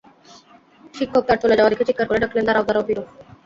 [0.93, 3.03] শিক্ষক তার চলে যাওয়া দেখে চিৎকার করে ডাকলেন, দাঁড়াও, দাঁড়াও পিরু।